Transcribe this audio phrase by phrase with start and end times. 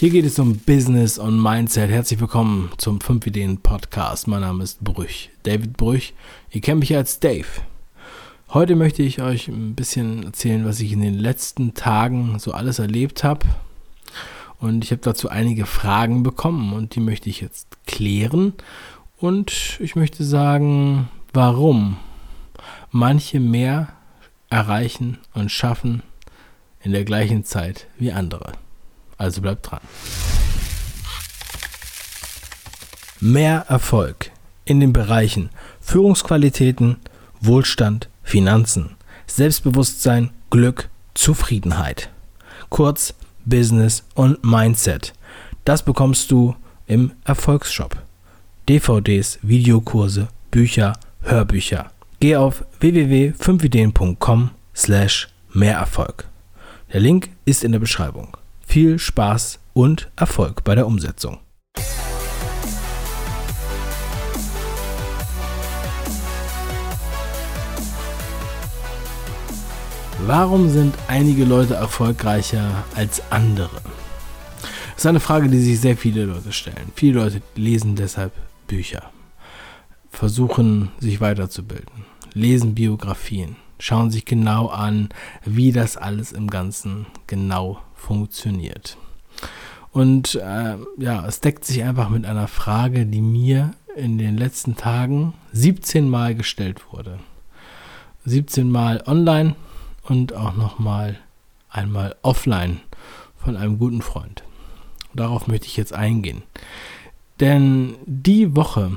[0.00, 1.90] Hier geht es um Business und Mindset.
[1.90, 4.28] Herzlich willkommen zum 5 Ideen Podcast.
[4.28, 6.14] Mein Name ist Brüch, David Brüch.
[6.52, 7.48] Ihr kennt mich als Dave.
[8.50, 12.78] Heute möchte ich euch ein bisschen erzählen, was ich in den letzten Tagen so alles
[12.78, 13.44] erlebt habe.
[14.60, 18.52] Und ich habe dazu einige Fragen bekommen und die möchte ich jetzt klären.
[19.16, 21.96] Und ich möchte sagen, warum
[22.92, 23.88] manche mehr
[24.48, 26.04] erreichen und schaffen
[26.84, 28.52] in der gleichen Zeit wie andere.
[29.18, 29.80] Also bleibt dran.
[33.20, 34.30] Mehr Erfolg
[34.64, 35.50] in den Bereichen
[35.80, 36.96] Führungsqualitäten,
[37.40, 38.96] Wohlstand, Finanzen,
[39.26, 42.10] Selbstbewusstsein, Glück, Zufriedenheit.
[42.68, 45.14] Kurz Business und Mindset.
[45.64, 46.54] Das bekommst du
[46.86, 47.96] im Erfolgsshop.
[48.68, 51.90] DVDs, Videokurse, Bücher, Hörbücher.
[52.20, 56.28] Geh auf www.5ideen.com slash Mehrerfolg.
[56.92, 58.37] Der Link ist in der Beschreibung.
[58.70, 61.38] Viel Spaß und Erfolg bei der Umsetzung.
[70.26, 73.80] Warum sind einige Leute erfolgreicher als andere?
[74.60, 76.92] Das ist eine Frage, die sich sehr viele Leute stellen.
[76.94, 78.32] Viele Leute lesen deshalb
[78.66, 79.10] Bücher,
[80.10, 85.08] versuchen sich weiterzubilden, lesen Biografien, schauen sich genau an,
[85.46, 88.96] wie das alles im Ganzen genau funktioniert.
[89.92, 94.76] Und äh, ja, es deckt sich einfach mit einer Frage, die mir in den letzten
[94.76, 97.18] Tagen 17 Mal gestellt wurde.
[98.24, 99.56] 17 Mal online
[100.04, 101.18] und auch nochmal
[101.68, 102.80] einmal offline
[103.36, 104.44] von einem guten Freund.
[105.14, 106.42] Darauf möchte ich jetzt eingehen.
[107.40, 108.96] Denn die Woche,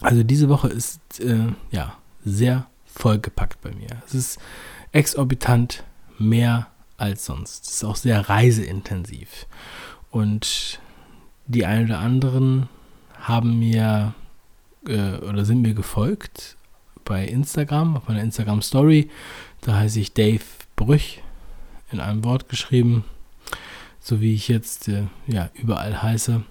[0.00, 4.02] also diese Woche ist äh, ja sehr vollgepackt bei mir.
[4.06, 4.40] Es ist
[4.92, 5.84] exorbitant
[6.18, 6.68] mehr
[7.02, 7.66] als sonst.
[7.66, 9.46] Es ist auch sehr reiseintensiv.
[10.10, 10.80] Und
[11.46, 12.68] die einen oder anderen
[13.20, 14.14] haben mir
[14.86, 16.56] äh, oder sind mir gefolgt
[17.04, 19.10] bei Instagram, auf meiner Instagram Story.
[19.60, 20.44] Da heiße ich Dave
[20.76, 21.20] Brüch
[21.90, 23.04] in einem Wort geschrieben,
[24.00, 26.42] so wie ich jetzt äh, ja überall heiße.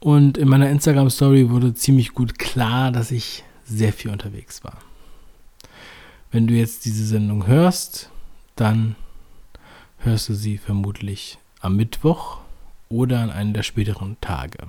[0.00, 4.78] Und in meiner Instagram Story wurde ziemlich gut klar, dass ich sehr viel unterwegs war.
[6.30, 8.11] Wenn du jetzt diese Sendung hörst,
[8.62, 8.94] dann
[9.98, 12.38] hörst du sie vermutlich am Mittwoch
[12.88, 14.68] oder an einem der späteren Tage.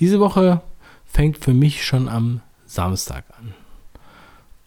[0.00, 0.60] Diese Woche
[1.04, 3.54] fängt für mich schon am Samstag an.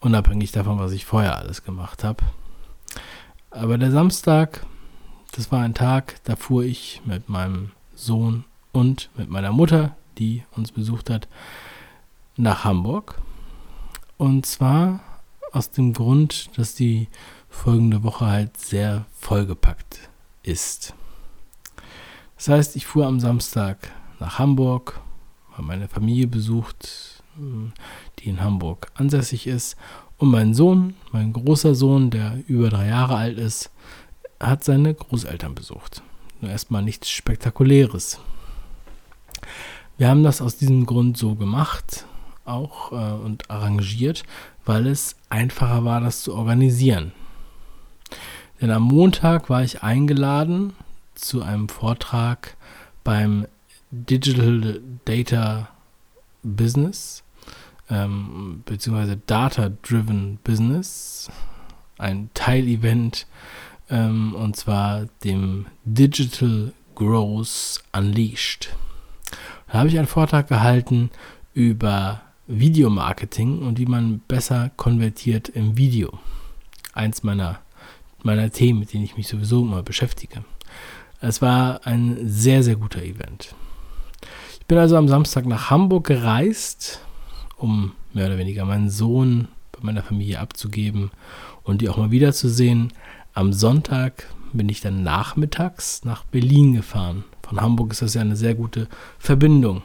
[0.00, 2.24] Unabhängig davon, was ich vorher alles gemacht habe.
[3.50, 4.64] Aber der Samstag,
[5.32, 10.44] das war ein Tag, da fuhr ich mit meinem Sohn und mit meiner Mutter, die
[10.52, 11.28] uns besucht hat,
[12.38, 13.20] nach Hamburg.
[14.16, 15.00] Und zwar
[15.52, 17.08] aus dem Grund, dass die
[17.48, 20.08] folgende Woche halt sehr vollgepackt
[20.42, 20.94] ist.
[22.36, 25.00] Das heißt, ich fuhr am Samstag nach Hamburg,
[25.52, 27.22] habe meine Familie besucht,
[28.18, 29.76] die in Hamburg ansässig ist.
[30.16, 33.70] Und mein Sohn, mein großer Sohn, der über drei Jahre alt ist,
[34.40, 36.02] hat seine Großeltern besucht.
[36.40, 38.20] Nur erstmal nichts Spektakuläres.
[39.96, 42.06] Wir haben das aus diesem Grund so gemacht,
[42.44, 44.22] auch äh, und arrangiert,
[44.64, 47.12] weil es einfacher war, das zu organisieren.
[48.60, 50.72] Denn am Montag war ich eingeladen
[51.14, 52.56] zu einem Vortrag
[53.04, 53.46] beim
[53.90, 55.68] Digital Data
[56.42, 57.22] Business,
[57.88, 61.30] ähm, beziehungsweise Data Driven Business,
[61.98, 63.26] ein Teilevent,
[63.90, 68.70] ähm, und zwar dem Digital Growth Unleashed.
[69.68, 71.10] Da habe ich einen Vortrag gehalten
[71.54, 76.18] über Videomarketing und wie man besser konvertiert im Video.
[76.94, 77.60] Eins meiner,
[78.22, 80.44] meiner Themen, mit denen ich mich sowieso immer beschäftige.
[81.20, 83.54] Es war ein sehr, sehr guter Event.
[84.60, 87.00] Ich bin also am Samstag nach Hamburg gereist,
[87.56, 91.10] um mehr oder weniger meinen Sohn bei meiner Familie abzugeben
[91.62, 92.92] und die auch mal wiederzusehen.
[93.34, 97.24] Am Sonntag bin ich dann nachmittags nach Berlin gefahren.
[97.42, 98.88] Von Hamburg ist das ja eine sehr gute
[99.18, 99.82] Verbindung.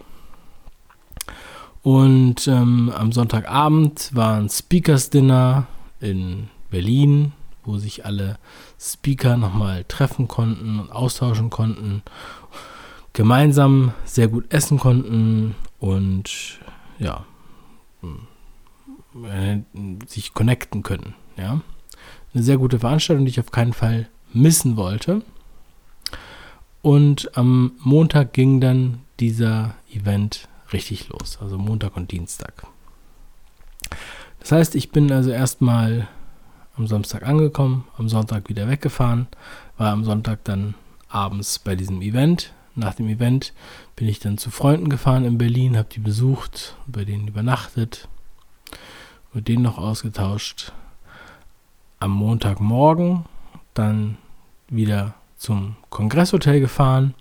[1.82, 5.68] Und ähm, am Sonntagabend war ein Speakers Dinner
[6.00, 7.34] in Berlin,
[7.64, 8.38] wo sich alle
[8.80, 12.04] Speaker nochmal treffen konnten und austauschen konnten,
[13.14, 16.60] gemeinsam sehr gut essen konnten und
[17.00, 17.26] ja,
[19.24, 19.60] äh,
[20.08, 21.16] sich connecten können.
[21.38, 21.62] Ja.
[22.34, 25.22] Eine sehr gute Veranstaltung, die ich auf keinen Fall missen wollte.
[26.82, 32.68] Und am Montag ging dann dieser Event richtig los, also Montag und Dienstag.
[34.40, 36.08] Das heißt, ich bin also erstmal
[36.76, 39.28] am Samstag angekommen, am Sonntag wieder weggefahren,
[39.78, 40.76] war am Sonntag dann
[41.08, 42.54] abends bei diesem Event.
[42.76, 43.54] Nach dem Event
[43.96, 48.08] bin ich dann zu Freunden gefahren in Berlin, habe die besucht, bei denen übernachtet,
[49.34, 50.74] mit denen noch ausgetauscht.
[52.00, 53.26] Am Montagmorgen
[53.76, 54.18] dann
[54.70, 57.14] wieder zum Kongresshotel gefahren,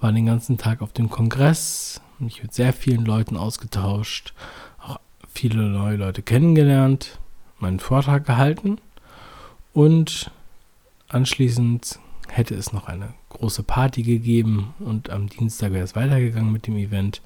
[0.00, 4.34] war den ganzen Tag auf dem Kongress, mich mit sehr vielen Leuten ausgetauscht,
[4.78, 7.18] auch viele neue Leute kennengelernt,
[7.58, 8.78] meinen Vortrag gehalten
[9.72, 10.30] und
[11.08, 11.98] anschließend
[12.28, 16.76] hätte es noch eine große Party gegeben und am Dienstag wäre es weitergegangen mit dem
[16.76, 17.22] Event.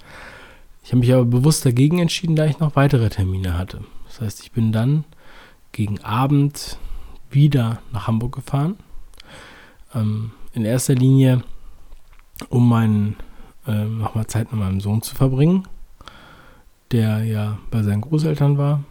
[0.83, 3.85] Ich habe mich aber bewusst dagegen entschieden, da ich noch weitere Termine hatte.
[4.07, 5.05] Das heißt, ich bin dann
[5.73, 6.79] gegen Abend
[7.31, 8.77] wieder nach Hamburg gefahren.
[9.95, 11.43] Ähm, in erster Linie,
[12.49, 13.17] um meinen,
[13.67, 15.69] äh, nochmal Zeit mit meinem Sohn zu verbringen,
[16.91, 18.83] der ja bei seinen Großeltern war.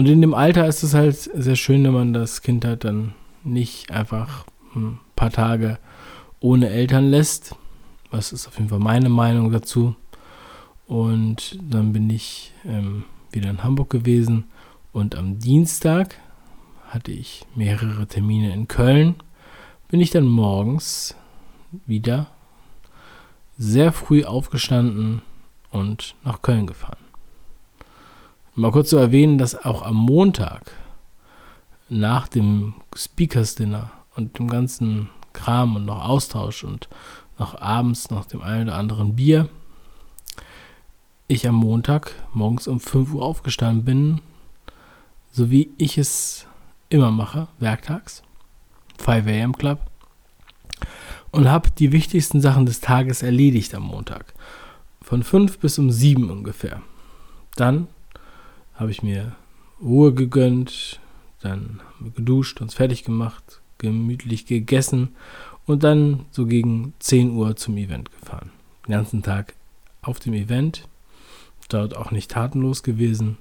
[0.00, 3.12] Und in dem Alter ist es halt sehr schön, wenn man das Kind halt dann
[3.44, 5.78] nicht einfach ein paar Tage
[6.40, 7.54] ohne Eltern lässt.
[8.10, 9.94] Das ist auf jeden Fall meine Meinung dazu.
[10.86, 14.44] Und dann bin ich ähm, wieder in Hamburg gewesen
[14.92, 16.16] und am Dienstag
[16.88, 19.16] hatte ich mehrere Termine in Köln.
[19.88, 21.14] Bin ich dann morgens
[21.84, 22.28] wieder
[23.58, 25.20] sehr früh aufgestanden
[25.70, 27.09] und nach Köln gefahren.
[28.54, 30.72] Mal kurz zu erwähnen, dass auch am Montag
[31.88, 36.88] nach dem Speakers Dinner und dem ganzen Kram und noch Austausch und
[37.38, 39.48] noch abends noch dem einen oder anderen Bier,
[41.28, 44.20] ich am Montag morgens um 5 Uhr aufgestanden bin,
[45.30, 46.46] so wie ich es
[46.88, 48.22] immer mache, werktags,
[48.98, 49.78] 5 AM Club,
[51.30, 54.34] und habe die wichtigsten Sachen des Tages erledigt am Montag.
[55.00, 56.82] Von 5 bis um 7 ungefähr.
[57.54, 57.86] Dann
[58.80, 59.36] habe ich mir
[59.82, 61.00] Ruhe gegönnt,
[61.42, 61.80] dann
[62.16, 65.14] geduscht, uns fertig gemacht, gemütlich gegessen
[65.66, 68.50] und dann so gegen 10 Uhr zum Event gefahren.
[68.86, 69.54] Den ganzen Tag
[70.00, 70.88] auf dem Event,
[71.68, 73.36] dort auch nicht tatenlos gewesen,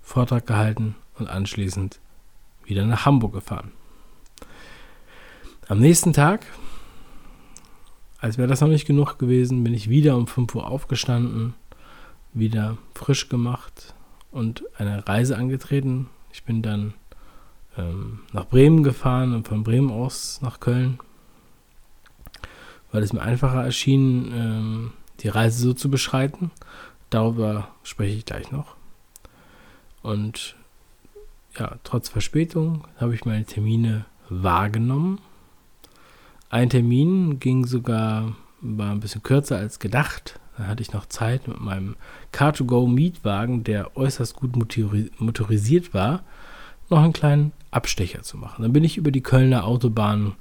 [0.00, 2.00] Vortrag gehalten und anschließend
[2.64, 3.72] wieder nach Hamburg gefahren.
[5.68, 6.46] Am nächsten Tag,
[8.18, 11.52] als wäre das noch nicht genug gewesen, bin ich wieder um 5 Uhr aufgestanden,
[12.32, 13.94] wieder frisch gemacht
[14.30, 16.08] und eine Reise angetreten.
[16.32, 16.94] Ich bin dann
[17.76, 20.98] ähm, nach Bremen gefahren und von Bremen aus nach Köln,
[22.92, 26.50] weil es mir einfacher erschien, ähm, die Reise so zu beschreiten.
[27.10, 28.76] Darüber spreche ich gleich noch.
[30.02, 30.56] Und
[31.58, 35.20] ja, trotz Verspätung habe ich meine Termine wahrgenommen.
[36.48, 40.40] Ein Termin ging sogar, war ein bisschen kürzer als gedacht.
[40.60, 41.96] Da hatte ich noch Zeit mit meinem
[42.34, 46.22] Car2Go Mietwagen, der äußerst gut motorisiert war,
[46.90, 48.60] noch einen kleinen Abstecher zu machen.
[48.60, 50.34] Dann bin ich über die Kölner Autobahn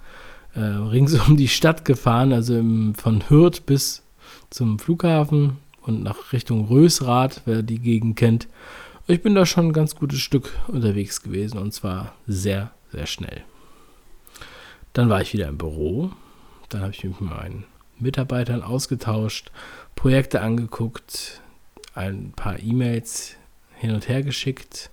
[0.55, 4.03] äh, rings um die Stadt gefahren, also im, von Hürth bis
[4.49, 8.49] zum Flughafen und nach Richtung Rösrath, wer die Gegend kennt.
[9.07, 13.41] Ich bin da schon ein ganz gutes Stück unterwegs gewesen und zwar sehr, sehr schnell.
[14.91, 16.11] Dann war ich wieder im Büro.
[16.67, 17.63] Dann habe ich mich mit meinen
[17.99, 19.51] Mitarbeitern ausgetauscht,
[19.95, 21.41] Projekte angeguckt,
[21.93, 23.35] ein paar E-Mails
[23.75, 24.89] hin und her geschickt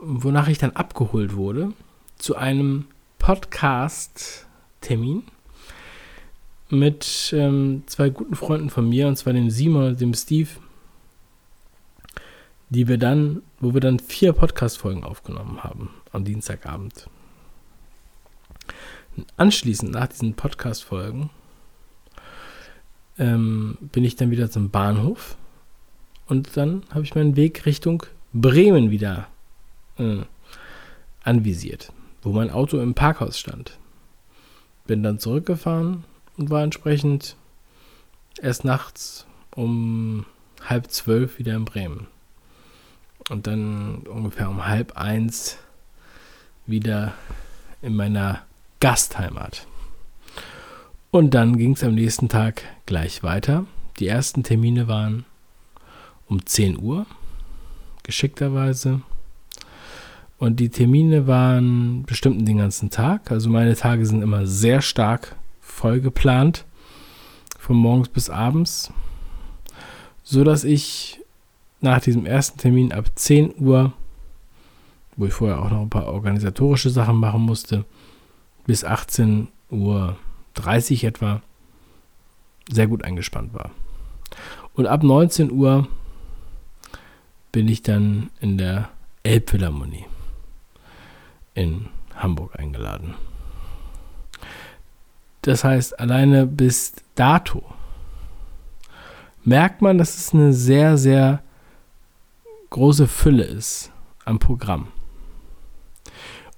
[0.00, 1.72] wonach ich dann abgeholt wurde
[2.18, 2.86] zu einem
[3.18, 5.22] Podcast-Termin
[6.68, 10.50] mit ähm, zwei guten Freunden von mir, und zwar dem Simon und dem Steve,
[12.70, 17.08] die wir dann, wo wir dann vier Podcast-Folgen aufgenommen haben am Dienstagabend.
[19.36, 21.30] Anschließend nach diesen Podcast-Folgen
[23.18, 25.36] ähm, bin ich dann wieder zum Bahnhof
[26.26, 29.28] und dann habe ich meinen Weg Richtung Bremen wieder
[29.98, 30.18] äh,
[31.22, 31.92] anvisiert,
[32.22, 33.78] wo mein Auto im Parkhaus stand.
[34.86, 36.04] Bin dann zurückgefahren
[36.36, 37.36] und war entsprechend
[38.40, 40.26] erst nachts um
[40.62, 42.08] halb zwölf wieder in Bremen.
[43.30, 45.58] Und dann ungefähr um halb eins
[46.66, 47.14] wieder
[47.82, 48.42] in meiner
[48.80, 49.66] Gastheimat.
[51.16, 53.64] Und dann ging es am nächsten Tag gleich weiter.
[53.98, 55.24] Die ersten Termine waren
[56.28, 57.06] um 10 Uhr,
[58.02, 59.00] geschickterweise.
[60.36, 63.30] Und die Termine waren bestimmt den ganzen Tag.
[63.30, 66.66] Also meine Tage sind immer sehr stark voll geplant.
[67.58, 68.92] Von morgens bis abends.
[70.22, 71.22] So dass ich
[71.80, 73.94] nach diesem ersten Termin ab 10 Uhr,
[75.16, 77.86] wo ich vorher auch noch ein paar organisatorische Sachen machen musste,
[78.66, 80.18] bis 18 Uhr
[80.56, 81.42] 30 etwa,
[82.70, 83.70] sehr gut eingespannt war.
[84.74, 85.88] Und ab 19 Uhr
[87.52, 88.90] bin ich dann in der
[89.22, 90.06] Elbphilharmonie
[91.54, 93.14] in Hamburg eingeladen.
[95.42, 97.64] Das heißt, alleine bis dato
[99.44, 101.42] merkt man, dass es eine sehr, sehr
[102.70, 103.92] große Fülle ist
[104.24, 104.88] am Programm.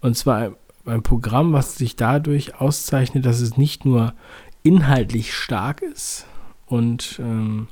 [0.00, 0.52] Und zwar
[0.88, 4.14] ein Programm, was sich dadurch auszeichnet, dass es nicht nur
[4.62, 6.26] inhaltlich stark ist
[6.66, 7.68] und ähm,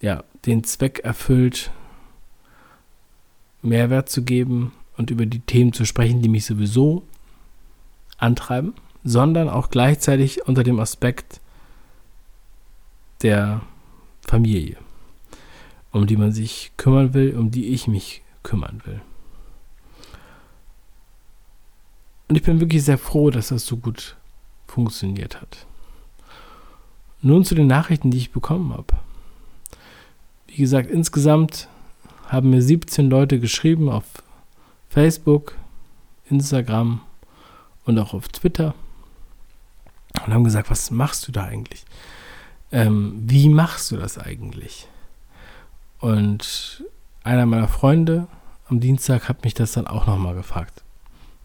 [0.00, 1.70] ja, den Zweck erfüllt,
[3.62, 7.02] Mehrwert zu geben und über die Themen zu sprechen, die mich sowieso
[8.18, 8.74] antreiben,
[9.04, 11.40] sondern auch gleichzeitig unter dem Aspekt
[13.22, 13.62] der
[14.26, 14.76] Familie,
[15.90, 19.00] um die man sich kümmern will, um die ich mich kümmern will.
[22.28, 24.16] Und ich bin wirklich sehr froh, dass das so gut
[24.66, 25.66] funktioniert hat.
[27.22, 28.94] Nun zu den Nachrichten, die ich bekommen habe.
[30.46, 31.68] Wie gesagt, insgesamt
[32.26, 34.04] haben mir 17 Leute geschrieben auf
[34.90, 35.56] Facebook,
[36.28, 37.00] Instagram
[37.84, 38.74] und auch auf Twitter
[40.26, 41.84] und haben gesagt, was machst du da eigentlich?
[42.70, 44.86] Ähm, wie machst du das eigentlich?
[46.00, 46.84] Und
[47.24, 48.28] einer meiner Freunde
[48.68, 50.82] am Dienstag hat mich das dann auch nochmal gefragt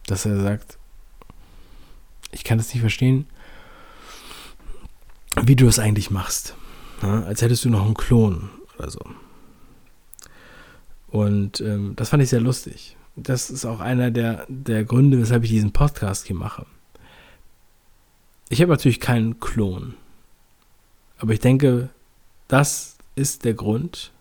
[0.07, 0.77] dass er sagt,
[2.31, 3.27] ich kann das nicht verstehen,
[5.41, 6.55] wie du es eigentlich machst.
[7.01, 9.01] Ja, als hättest du noch einen Klon oder so.
[11.07, 12.97] Und ähm, das fand ich sehr lustig.
[13.15, 16.65] Das ist auch einer der, der Gründe, weshalb ich diesen Podcast hier mache.
[18.49, 19.95] Ich habe natürlich keinen Klon.
[21.19, 21.89] Aber ich denke,
[22.47, 24.11] das ist der Grund,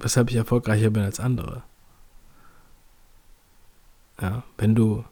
[0.00, 1.62] weshalb ich erfolgreicher bin als andere.
[4.20, 5.04] Ja, wenn du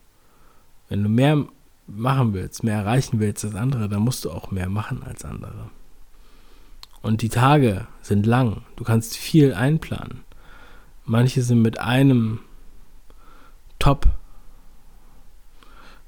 [0.92, 1.46] wenn du mehr
[1.86, 5.70] machen willst, mehr erreichen willst als andere, dann musst du auch mehr machen als andere.
[7.00, 8.60] Und die Tage sind lang.
[8.76, 10.22] Du kannst viel einplanen.
[11.06, 12.40] Manche sind mit einem
[13.78, 14.06] Top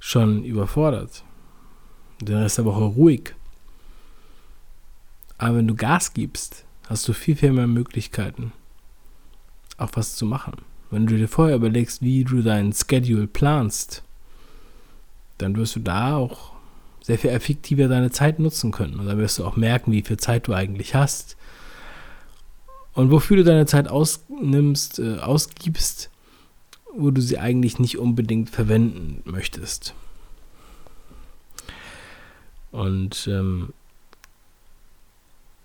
[0.00, 1.24] schon überfordert.
[2.20, 3.34] Der Rest der Woche ruhig.
[5.38, 8.52] Aber wenn du Gas gibst, hast du viel, viel mehr Möglichkeiten,
[9.78, 10.56] auch was zu machen.
[10.90, 14.03] Wenn du dir vorher überlegst, wie du deinen Schedule planst,
[15.38, 16.52] dann wirst du da auch
[17.02, 18.98] sehr viel effektiver deine Zeit nutzen können.
[18.98, 21.36] Und dann wirst du auch merken, wie viel Zeit du eigentlich hast.
[22.94, 26.10] Und wofür du deine Zeit ausnimmst, äh, ausgibst,
[26.96, 29.94] wo du sie eigentlich nicht unbedingt verwenden möchtest.
[32.70, 33.72] Und ähm,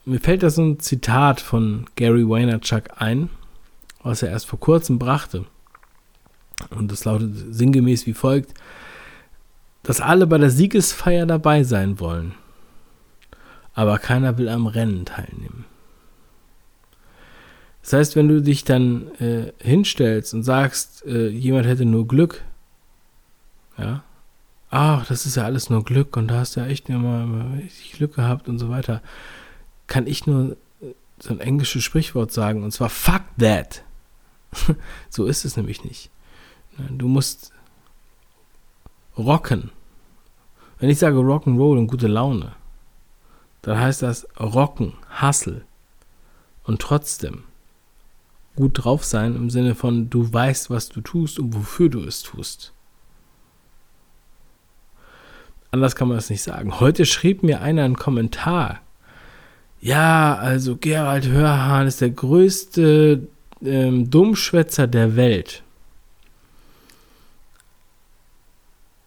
[0.05, 3.29] mir fällt da so ein Zitat von Gary Vaynerchuk ein,
[4.03, 5.45] was er erst vor kurzem brachte.
[6.71, 8.53] Und das lautet sinngemäß wie folgt:
[9.83, 12.36] dass alle bei der Siegesfeier dabei sein wollen.
[13.74, 15.65] Aber keiner will am Rennen teilnehmen.
[17.81, 22.43] Das heißt, wenn du dich dann äh, hinstellst und sagst, äh, jemand hätte nur Glück,
[23.77, 24.03] ja,
[24.69, 27.57] ach, das ist ja alles nur Glück und da hast du ja echt immer, immer
[27.57, 29.01] richtig Glück gehabt und so weiter,
[29.88, 33.83] kann ich nur äh, so ein englisches Sprichwort sagen und zwar fuck that.
[35.09, 36.12] so ist es nämlich nicht.
[36.89, 37.51] Du musst
[39.19, 39.71] rocken.
[40.79, 42.53] Wenn ich sage Rock'n'Roll und gute Laune,
[43.61, 45.61] dann heißt das Rocken, Hustle
[46.63, 47.43] und trotzdem
[48.55, 52.23] gut drauf sein im Sinne von du weißt, was du tust und wofür du es
[52.23, 52.73] tust.
[55.71, 56.79] Anders kann man das nicht sagen.
[56.79, 58.79] Heute schrieb mir einer einen Kommentar.
[59.81, 63.27] Ja, also Gerald Hörhahn ist der größte
[63.63, 65.63] ähm, Dummschwätzer der Welt.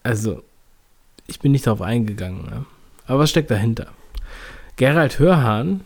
[0.03, 0.43] Also,
[1.27, 2.45] ich bin nicht darauf eingegangen.
[2.45, 2.65] Ne?
[3.07, 3.89] Aber was steckt dahinter?
[4.77, 5.83] Gerald Hörhahn,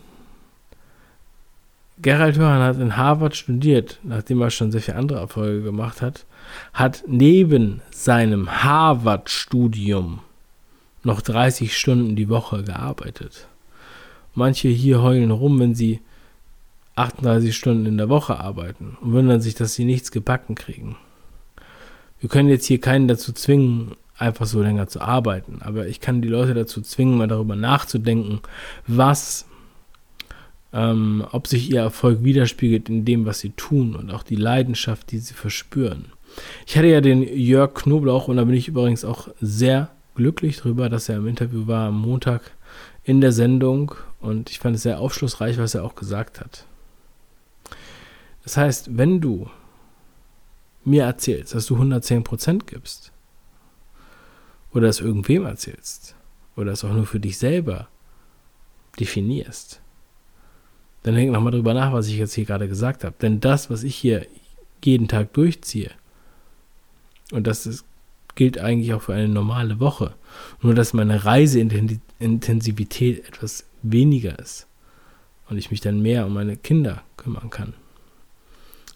[1.99, 6.25] Gerald Hörhahn hat in Harvard studiert, nachdem er schon sehr viele andere Erfolge gemacht hat,
[6.73, 10.19] hat neben seinem Harvard-Studium
[11.03, 13.47] noch 30 Stunden die Woche gearbeitet.
[14.35, 16.01] Manche hier heulen rum, wenn sie
[16.95, 20.97] 38 Stunden in der Woche arbeiten und wundern sich, dass sie nichts gebacken kriegen.
[22.19, 25.59] Wir können jetzt hier keinen dazu zwingen, einfach so länger zu arbeiten.
[25.61, 28.39] Aber ich kann die Leute dazu zwingen, mal darüber nachzudenken,
[28.87, 29.45] was,
[30.73, 35.11] ähm, ob sich ihr Erfolg widerspiegelt in dem, was sie tun und auch die Leidenschaft,
[35.11, 36.05] die sie verspüren.
[36.65, 40.89] Ich hatte ja den Jörg Knoblauch und da bin ich übrigens auch sehr glücklich darüber,
[40.89, 42.51] dass er im Interview war am Montag
[43.03, 46.65] in der Sendung und ich fand es sehr aufschlussreich, was er auch gesagt hat.
[48.43, 49.49] Das heißt, wenn du
[50.83, 53.11] mir erzählst, dass du 110% gibst,
[54.73, 56.15] oder es irgendwem erzählst
[56.55, 57.87] oder es auch nur für dich selber
[58.99, 59.81] definierst,
[61.03, 63.15] dann denk nochmal drüber nach, was ich jetzt hier gerade gesagt habe.
[63.21, 64.25] Denn das, was ich hier
[64.83, 65.91] jeden Tag durchziehe,
[67.31, 67.85] und das ist,
[68.35, 70.13] gilt eigentlich auch für eine normale Woche,
[70.61, 74.67] nur dass meine Reiseintention Intensivität etwas weniger ist
[75.49, 77.73] und ich mich dann mehr um meine Kinder kümmern kann.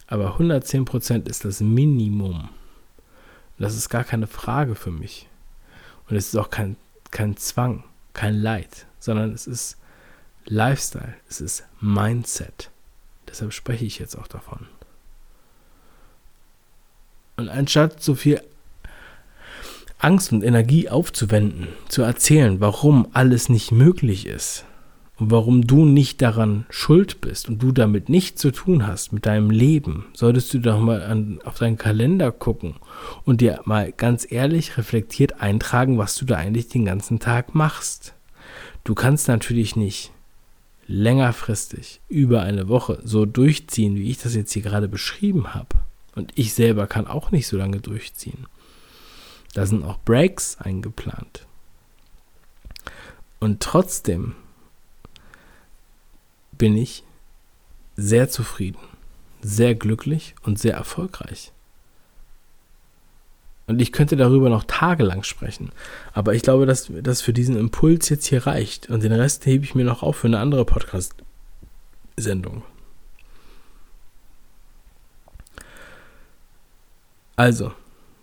[0.06, 2.48] Aber 110% ist das Minimum.
[3.58, 5.28] Das ist gar keine Frage für mich.
[6.08, 6.76] Und es ist auch kein,
[7.10, 9.78] kein Zwang, kein Leid, sondern es ist
[10.44, 12.70] Lifestyle, es ist Mindset.
[13.28, 14.66] Deshalb spreche ich jetzt auch davon.
[17.36, 18.42] Und anstatt so viel
[19.98, 24.64] Angst und Energie aufzuwenden, zu erzählen, warum alles nicht möglich ist
[25.22, 29.24] und warum du nicht daran schuld bist und du damit nichts zu tun hast mit
[29.24, 32.74] deinem Leben, solltest du doch mal an, auf deinen Kalender gucken
[33.24, 38.14] und dir mal ganz ehrlich reflektiert eintragen, was du da eigentlich den ganzen Tag machst.
[38.82, 40.10] Du kannst natürlich nicht
[40.88, 45.76] längerfristig über eine Woche so durchziehen, wie ich das jetzt hier gerade beschrieben habe.
[46.16, 48.48] Und ich selber kann auch nicht so lange durchziehen.
[49.54, 51.46] Da sind auch Breaks eingeplant.
[53.38, 54.34] Und trotzdem
[56.52, 57.04] bin ich
[57.96, 58.80] sehr zufrieden,
[59.40, 61.52] sehr glücklich und sehr erfolgreich.
[63.66, 65.70] Und ich könnte darüber noch tagelang sprechen.
[66.12, 68.90] Aber ich glaube, dass das für diesen Impuls jetzt hier reicht.
[68.90, 72.62] Und den Rest hebe ich mir noch auf für eine andere Podcast-Sendung.
[77.36, 77.72] Also,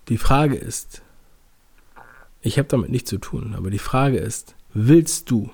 [0.07, 1.01] die Frage ist,
[2.41, 5.49] ich habe damit nichts zu tun, aber die Frage ist, willst du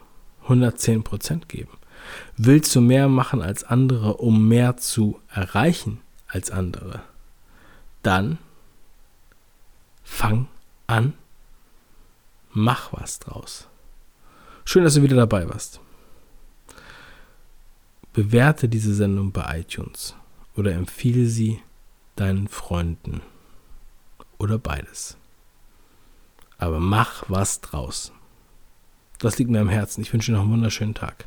[0.48, 1.72] 110% geben?
[2.38, 7.02] Willst du mehr machen als andere, um mehr zu erreichen als andere?
[8.04, 8.38] Dann
[10.04, 10.48] fang
[10.88, 11.14] an,
[12.52, 13.68] mach was draus.
[14.66, 15.80] Schön, dass du wieder dabei warst.
[18.14, 20.16] Bewerte diese Sendung bei iTunes
[20.56, 21.62] oder empfehle sie
[22.16, 23.22] deinen Freunden
[24.38, 25.18] oder beides.
[26.58, 28.12] Aber mach was draus.
[29.20, 30.02] Das liegt mir am Herzen.
[30.02, 31.26] Ich wünsche dir noch einen wunderschönen Tag.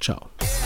[0.00, 0.65] Ciao.